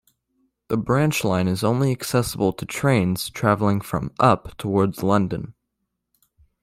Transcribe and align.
The 0.69 0.77
branch 0.77 1.23
line 1.23 1.47
is 1.47 1.63
only 1.63 1.91
accessible 1.91 2.53
to 2.53 2.65
trains 2.65 3.29
travelling 3.29 3.81
from 3.81 4.11
"up" 4.17 4.57
towards 4.57 5.03
London. 5.03 5.53